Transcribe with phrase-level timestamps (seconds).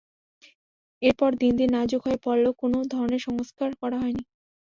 [1.01, 4.23] এরপর দিন দিন নাজুক হয়ে পড়লেও কোনো ধরনের সংস্কার করা হয়নি।